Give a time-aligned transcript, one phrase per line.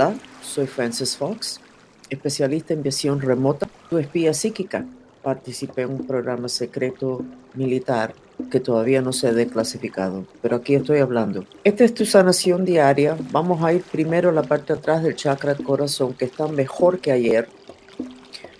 [0.00, 1.58] Hola, soy Francis Fox,
[2.08, 4.86] especialista en visión remota, tu espía psíquica.
[5.24, 7.24] Participé en un programa secreto
[7.54, 8.14] militar
[8.48, 11.46] que todavía no se ha declasificado, pero aquí estoy hablando.
[11.64, 13.16] Esta es tu sanación diaria.
[13.32, 17.00] Vamos a ir primero a la parte de atrás del chakra corazón, que está mejor
[17.00, 17.48] que ayer.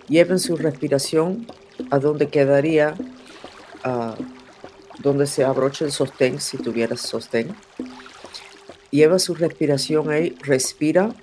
[0.09, 1.47] Lleven su respiración
[1.93, 2.97] a donde quedaría,
[3.87, 4.21] uh,
[5.01, 7.55] donde se abrocha el sostén, si tuvieras sostén.
[8.91, 11.15] Lleva su respiración ahí, respira.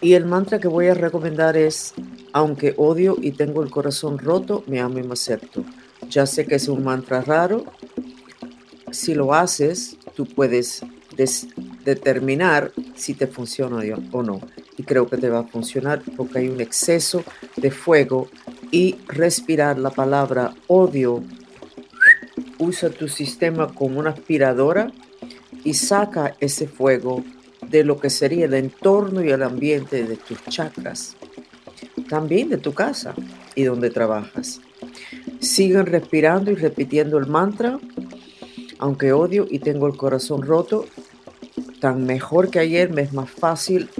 [0.00, 1.94] Y el mantra que voy a recomendar es,
[2.32, 5.64] aunque odio y tengo el corazón roto, me amo y me acepto.
[6.08, 7.64] Ya sé que es un mantra raro.
[8.90, 10.82] Si lo haces, tú puedes
[11.84, 14.40] determinar si te funciona o no.
[14.76, 17.24] Y creo que te va a funcionar porque hay un exceso
[17.56, 18.28] de fuego
[18.70, 21.22] y respirar la palabra odio.
[22.58, 24.92] Usa tu sistema como una aspiradora
[25.66, 27.24] y saca ese fuego
[27.68, 31.16] de lo que sería el entorno y el ambiente de tus chakras,
[32.08, 33.16] también de tu casa
[33.56, 34.60] y donde trabajas.
[35.40, 37.80] Sigan respirando y repitiendo el mantra,
[38.78, 40.86] aunque odio y tengo el corazón roto,
[41.80, 43.90] tan mejor que ayer me es más fácil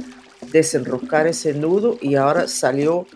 [0.53, 3.09] desenroscar ese nudo y ahora salió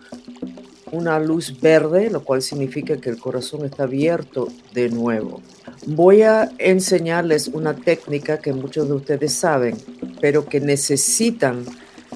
[0.91, 5.41] una luz verde, lo cual significa que el corazón está abierto de nuevo.
[5.87, 9.75] Voy a enseñarles una técnica que muchos de ustedes saben,
[10.19, 11.65] pero que necesitan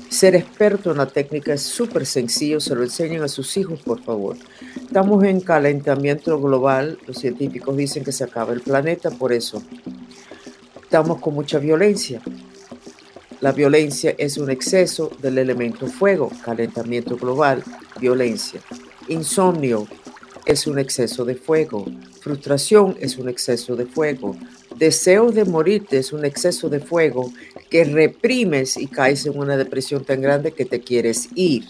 [0.07, 1.53] ser expertos en la técnica.
[1.53, 4.37] Es súper sencillo, se lo enseñen a sus hijos, por favor.
[4.75, 9.63] Estamos en calentamiento global, los científicos dicen que se acaba el planeta por eso.
[10.83, 12.21] Estamos con mucha violencia.
[13.41, 17.63] La violencia es un exceso del elemento fuego, calentamiento global,
[17.99, 18.61] violencia.
[19.07, 19.87] Insomnio,
[20.45, 21.85] es un exceso de fuego.
[22.25, 24.35] Frustración es un exceso de fuego.
[24.77, 27.31] Deseo de morirte es un exceso de fuego
[27.69, 31.65] que reprimes y caes en una depresión tan grande que te quieres ir.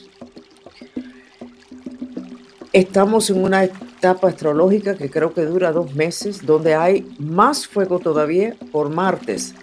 [2.71, 7.99] Estamos en una etapa astrológica que creo que dura dos meses, donde hay más fuego
[7.99, 9.55] todavía por martes.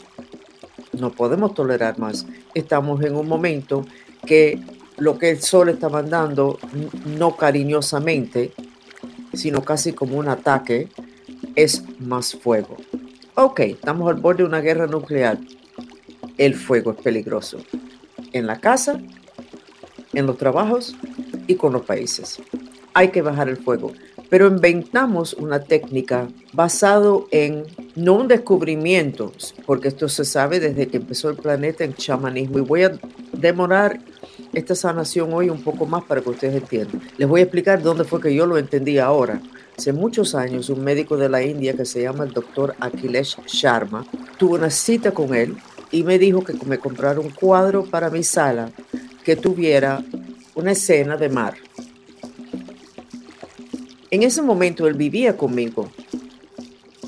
[0.93, 2.27] No podemos tolerar más.
[2.53, 3.87] Estamos en un momento
[4.27, 4.61] que
[4.99, 6.59] lo que el sol está mandando,
[7.07, 8.53] no cariñosamente,
[9.33, 10.89] sino casi como un ataque,
[11.55, 12.77] es más fuego.
[13.35, 15.39] Ok, estamos al borde de una guerra nuclear.
[16.39, 17.59] El fuego es peligroso.
[18.33, 19.01] En la casa,
[20.13, 20.95] en los trabajos
[21.47, 22.41] y con los países.
[22.95, 23.93] Hay que bajar el fuego.
[24.29, 27.65] Pero inventamos una técnica basado en
[27.97, 29.33] no un descubrimiento,
[29.67, 32.59] porque esto se sabe desde que empezó el planeta en chamanismo.
[32.59, 32.99] Y voy a
[33.33, 34.01] demorar
[34.53, 37.01] esta sanación hoy un poco más para que ustedes entiendan.
[37.17, 39.41] Les voy a explicar dónde fue que yo lo entendí ahora.
[39.77, 44.05] Hace muchos años, un médico de la India que se llama el doctor Akhilesh Sharma,
[44.37, 45.57] tuvo una cita con él
[45.91, 48.71] y me dijo que me comprara un cuadro para mi sala
[49.25, 50.05] que tuviera
[50.55, 51.55] una escena de mar.
[54.11, 55.91] En ese momento él vivía conmigo.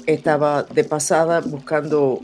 [0.06, 2.20] Estaba de pasada buscando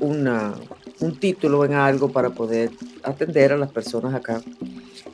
[0.00, 2.70] un título en algo para poder
[3.02, 4.40] atender a las personas acá.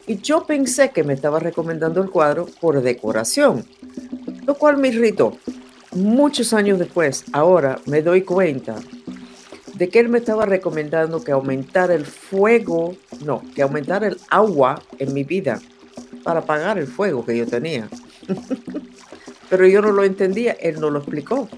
[0.06, 3.64] Y yo pensé que me estaba recomendando el cuadro por decoración,
[4.44, 5.36] lo cual me irritó.
[5.92, 8.76] Muchos años después, ahora me doy cuenta
[9.74, 14.80] de que él me estaba recomendando que aumentara el fuego, no, que aumentara el agua
[14.98, 15.60] en mi vida
[16.22, 17.88] para apagar el fuego que yo tenía.
[19.50, 21.48] Pero yo no lo entendía, él no lo explicó.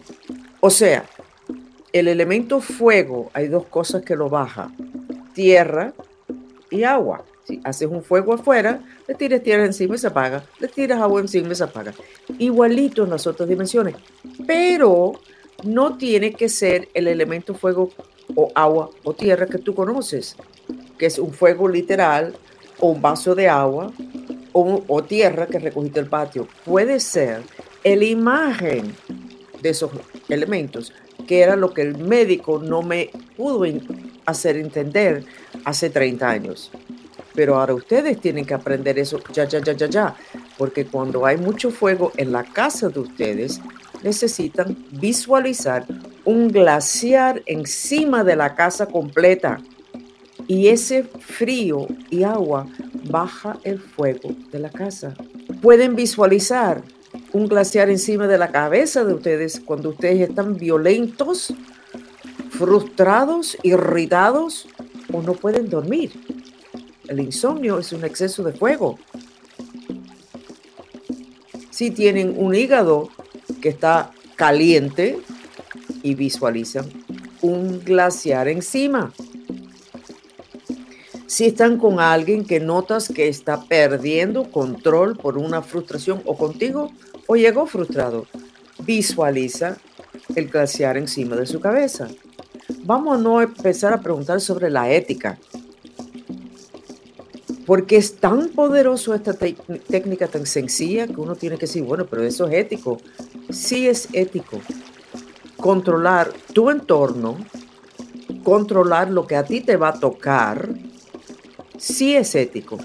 [0.61, 1.05] O sea,
[1.93, 4.71] el elemento fuego, hay dos cosas que lo baja.
[5.33, 5.95] Tierra
[6.71, 7.25] y agua.
[7.45, 11.21] Si haces un fuego afuera, le tiras tierra encima y se apaga, le tiras agua
[11.21, 11.95] encima y se apaga.
[12.39, 13.95] Igualito en las otras dimensiones,
[14.47, 15.13] pero
[15.65, 17.91] no tiene que ser el elemento fuego
[18.35, 20.37] o agua o tierra que tú conoces,
[20.99, 22.37] que es un fuego literal
[22.79, 23.93] o un vaso de agua
[24.53, 26.49] o, tierra que recogiste el patio.
[26.65, 27.43] Puede ser
[27.85, 28.95] la imagen
[29.63, 29.91] de esos
[30.29, 30.93] elementos,
[31.27, 33.65] que era lo que el médico no me pudo
[34.29, 35.25] hacer entender
[35.65, 36.71] hace 30 años.
[37.35, 40.17] Pero ahora ustedes tienen que aprender eso ya, ya, ya, ya, ya.
[40.57, 43.61] Porque cuando hay mucho fuego en la casa de ustedes,
[44.03, 45.87] necesitan visualizar
[46.25, 49.61] un glaciar encima de la casa completa.
[50.47, 52.67] Y ese frío y agua
[53.05, 55.15] baja el fuego de la casa.
[55.63, 56.83] Pueden visualizar
[57.33, 61.55] un glaciar encima de la cabeza de ustedes cuando ustedes están violentos,
[62.51, 64.67] frustrados, irritados
[65.13, 66.13] o no pueden dormir.
[67.09, 68.99] El insomnio es un exceso de fuego.
[71.71, 73.09] Si tienen un hígado
[73.61, 75.19] que está caliente
[76.03, 76.87] y visualizan
[77.41, 79.13] un glaciar encima.
[81.27, 86.91] Si están con alguien que notas que está perdiendo control por una frustración o contigo
[87.27, 88.27] o llegó frustrado,
[88.85, 89.77] visualiza
[90.35, 92.09] el glaciar encima de su cabeza.
[92.89, 95.39] Vamos a no empezar a preguntar sobre la ética,
[97.67, 102.23] porque es tan poderoso esta técnica tan sencilla que uno tiene que decir, bueno, pero
[102.23, 102.97] eso es ético.
[103.51, 104.59] Sí es ético.
[105.59, 107.37] Controlar tu entorno,
[108.43, 110.71] controlar lo que a ti te va a tocar,
[111.77, 112.79] sí es ético.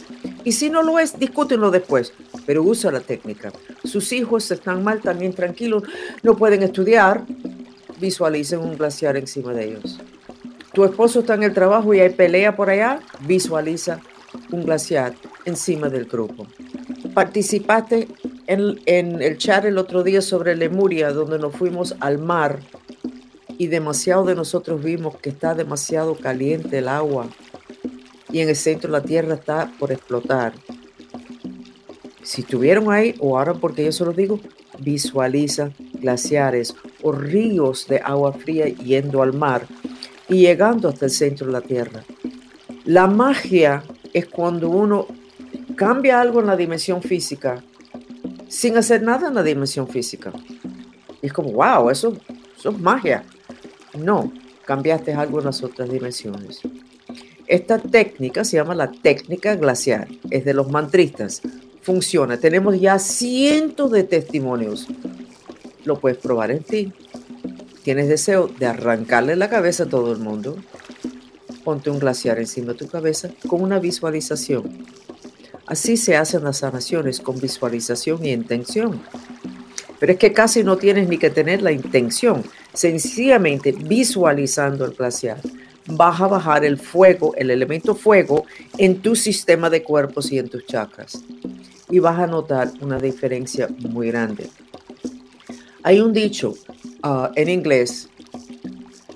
[0.44, 2.12] Y si no lo es, discútenlo después,
[2.46, 3.54] pero usa la técnica.
[3.86, 5.84] Sus hijos están mal, también tranquilos,
[6.24, 7.24] no pueden estudiar,
[8.04, 9.98] visualicen un glaciar encima de ellos.
[10.74, 14.02] Tu esposo está en el trabajo y hay pelea por allá, visualiza
[14.52, 15.14] un glaciar
[15.46, 16.46] encima del grupo.
[17.14, 18.10] Participaste
[18.48, 22.60] en, en, el chat el otro día sobre Lemuria, donde nos fuimos al mar
[23.58, 27.30] y demasiado de nosotros vimos que está demasiado caliente el agua
[28.34, 30.52] y en el centro la tierra está por explotar.
[32.22, 34.42] Si estuvieron ahí o ahora porque yo se lo digo,
[34.80, 35.72] visualiza
[36.02, 39.68] glaciares o ríos de agua fría yendo al mar
[40.28, 42.04] y llegando hasta el centro de la tierra.
[42.86, 43.84] La magia
[44.14, 45.08] es cuando uno
[45.76, 47.64] cambia algo en la dimensión física
[48.54, 50.32] sin hacer nada en la dimensión física.
[51.22, 52.16] Es como, wow, eso,
[52.56, 53.24] eso es magia.
[53.98, 54.32] No,
[54.66, 56.62] cambiaste algo en las otras dimensiones.
[57.48, 61.42] Esta técnica se llama la técnica glaciar, es de los mantristas.
[61.82, 64.88] Funciona, tenemos ya cientos de testimonios.
[65.86, 66.92] Lo puedes probar en ti.
[67.84, 70.58] ¿Tienes deseo de arrancarle la cabeza a todo el mundo?
[71.64, 74.86] ponte un glaciar encima de tu cabeza con una visualización.
[75.66, 79.02] Así se hacen las sanaciones con visualización y intención.
[80.00, 82.44] Pero es que casi no tienes ni que tener la intención.
[82.74, 85.40] Sencillamente visualizando el glaciar,
[85.88, 88.46] vas a bajar el fuego, el elemento fuego,
[88.78, 91.24] en tu sistema de cuerpos y en tus chakras.
[91.90, 94.50] Y vas a notar una diferencia muy grande.
[95.84, 96.56] Hay un dicho
[97.04, 98.10] uh, en inglés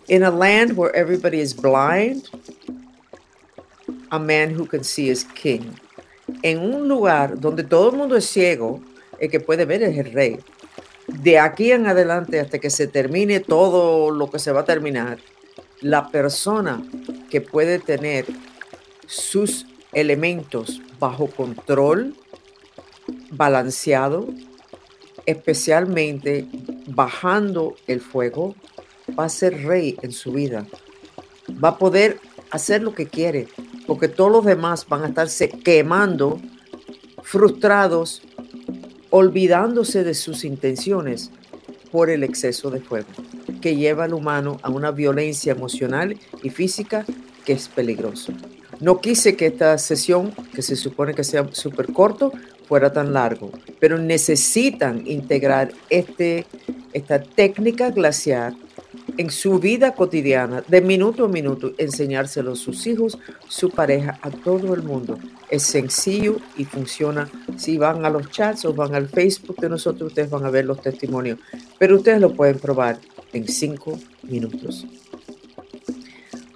[0.09, 2.29] In a land where everybody is blind,
[4.09, 5.75] a man who can see is king.
[6.43, 8.79] En un lugar donde todo el mundo es ciego,
[9.19, 10.39] el que puede ver es el rey.
[11.07, 15.17] De aquí en adelante, hasta que se termine todo lo que se va a terminar,
[15.81, 16.81] la persona
[17.29, 18.25] que puede tener
[19.07, 22.15] sus elementos bajo control,
[23.31, 24.27] balanceado,
[25.27, 26.47] especialmente
[26.87, 28.55] bajando el fuego,
[29.17, 30.65] va a ser rey en su vida.
[31.63, 32.19] Va a poder
[32.49, 33.47] hacer lo que quiere,
[33.85, 36.39] porque todos los demás van a estarse quemando,
[37.21, 38.23] frustrados,
[39.09, 41.29] olvidándose de sus intenciones
[41.91, 43.07] por el exceso de fuego,
[43.61, 47.05] que lleva al humano a una violencia emocional y física
[47.45, 48.33] que es peligroso.
[48.79, 52.31] No quise que esta sesión, que se supone que sea súper corto,
[52.67, 56.45] fuera tan largo, pero necesitan integrar este,
[56.93, 58.53] esta técnica glaciar
[59.17, 63.17] en su vida cotidiana, de minuto a minuto, enseñárselo a sus hijos,
[63.47, 65.17] su pareja, a todo el mundo.
[65.49, 67.29] Es sencillo y funciona.
[67.57, 70.65] Si van a los chats o van al Facebook de nosotros, ustedes van a ver
[70.65, 71.39] los testimonios.
[71.79, 72.99] Pero ustedes lo pueden probar
[73.33, 74.85] en cinco minutos.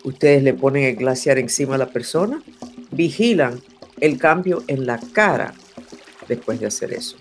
[0.04, 2.44] Ustedes le ponen el glaciar encima a la persona,
[2.92, 3.60] vigilan
[4.00, 5.54] el cambio en la cara
[6.28, 7.18] después de hacer eso.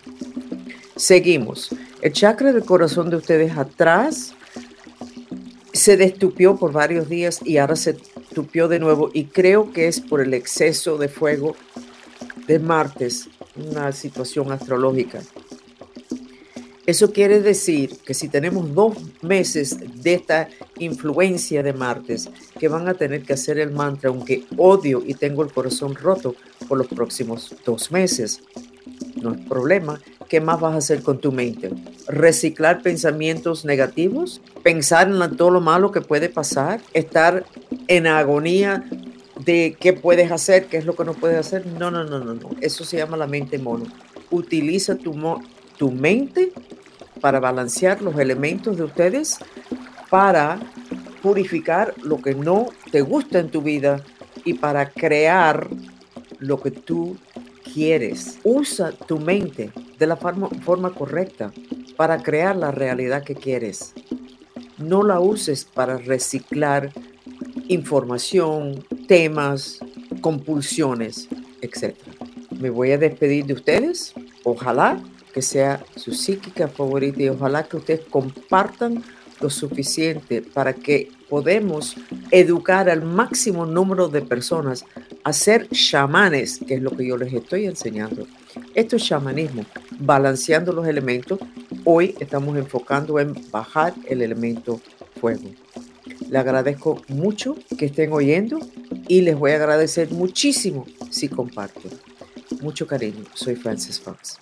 [0.97, 1.71] Seguimos.
[2.03, 4.35] El chakra del corazón de ustedes atrás
[5.73, 7.97] se destupió por varios días y ahora se
[8.35, 11.57] tupió de nuevo y creo que es por el exceso de fuego
[12.47, 15.23] de martes, una situación astrológica.
[16.87, 22.29] Eso quiere decir que si tenemos dos meses de esta influencia de martes,
[22.59, 26.35] que van a tener que hacer el mantra, aunque odio y tengo el corazón roto
[26.67, 28.43] por los próximos dos meses.
[29.21, 31.71] No es problema, ¿qué más vas a hacer con tu mente?
[32.09, 34.41] ¿Reciclar pensamientos negativos?
[34.63, 36.81] ¿Pensar en todo lo malo que puede pasar?
[36.95, 37.45] ¿Estar
[37.89, 38.85] en agonía
[39.45, 41.67] de qué puedes hacer, qué es lo que no puedes hacer?
[41.67, 42.51] No, no, no, no, no.
[42.61, 43.85] Eso se llama la mente mono.
[44.31, 45.15] Utiliza tu,
[45.77, 46.53] tu mente
[47.21, 49.39] para balancear los elementos de ustedes,
[50.09, 50.59] para
[51.23, 54.03] purificar lo que no te gusta en tu vida
[54.45, 55.69] y para crear
[56.39, 57.17] lo que tú
[57.73, 58.39] quieres.
[58.45, 61.53] Usa tu mente de la forma, correcta
[61.97, 63.93] para crear la realidad que quieres.
[64.79, 66.93] No la uses para reciclar
[67.69, 69.79] información, temas,
[70.21, 71.29] compulsiones,
[71.61, 71.95] etc.
[72.59, 74.15] Me voy a despedir de ustedes.
[74.45, 75.03] Ojalá
[75.35, 79.03] que sea su psíquica favorita y ojalá que ustedes compartan
[79.41, 81.97] lo suficiente para que podamos
[82.31, 84.85] educar al máximo número de personas
[85.25, 88.27] a ser chamanes, que es lo que yo les estoy enseñando.
[88.75, 89.65] Esto es chamanismo,
[89.99, 91.39] balanceando los elementos.
[91.85, 94.81] Hoy estamos enfocando en bajar el elemento
[95.21, 95.51] fuego.
[96.29, 98.59] Le agradezco mucho que estén oyendo
[99.09, 101.91] y les voy a agradecer muchísimo si comparten.
[102.61, 104.39] Mucho cariño, soy Francis Fox.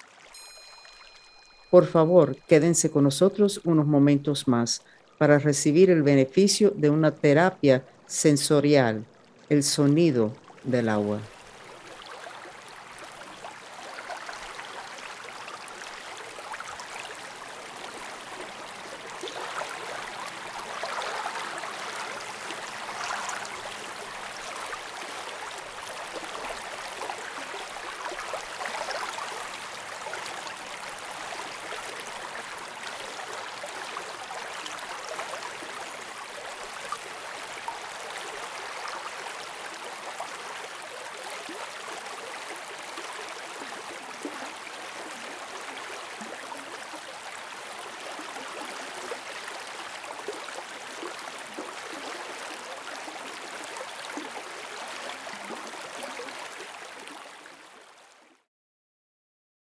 [1.70, 4.82] Por favor, quédense con nosotros unos momentos más
[5.18, 9.04] para recibir el beneficio de una terapia sensorial,
[9.50, 11.32] el sonido del agua.